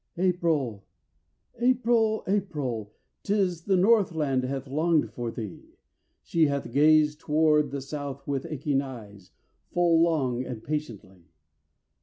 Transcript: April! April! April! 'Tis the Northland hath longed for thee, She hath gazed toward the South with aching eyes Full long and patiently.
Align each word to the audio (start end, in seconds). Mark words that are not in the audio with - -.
April! 0.17 0.83
April! 1.59 2.23
April! 2.25 2.91
'Tis 3.21 3.65
the 3.65 3.75
Northland 3.77 4.43
hath 4.45 4.67
longed 4.67 5.11
for 5.11 5.29
thee, 5.29 5.75
She 6.23 6.47
hath 6.47 6.71
gazed 6.71 7.19
toward 7.19 7.69
the 7.69 7.81
South 7.81 8.25
with 8.25 8.47
aching 8.49 8.81
eyes 8.81 9.29
Full 9.69 10.01
long 10.01 10.43
and 10.43 10.63
patiently. 10.63 11.27